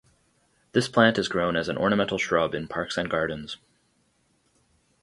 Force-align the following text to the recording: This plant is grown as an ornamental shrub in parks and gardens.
This 0.71 0.87
plant 0.87 1.19
is 1.19 1.27
grown 1.27 1.55
as 1.55 1.69
an 1.69 1.77
ornamental 1.77 2.17
shrub 2.17 2.55
in 2.55 2.67
parks 2.67 2.97
and 2.97 3.07
gardens. 3.07 3.57